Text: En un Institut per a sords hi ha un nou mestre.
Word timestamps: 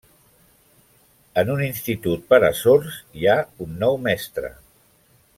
En 1.41 1.51
un 1.55 1.59
Institut 1.65 2.25
per 2.33 2.39
a 2.47 2.49
sords 2.61 2.97
hi 3.19 3.27
ha 3.33 3.39
un 3.67 3.77
nou 3.83 3.99
mestre. 4.07 4.51